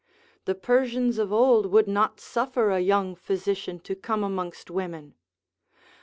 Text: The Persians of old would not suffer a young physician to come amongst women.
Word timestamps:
The 0.45 0.55
Persians 0.55 1.19
of 1.19 1.31
old 1.31 1.67
would 1.67 1.87
not 1.87 2.19
suffer 2.19 2.71
a 2.71 2.79
young 2.79 3.13
physician 3.13 3.79
to 3.81 3.93
come 3.93 4.23
amongst 4.23 4.71
women. 4.71 5.13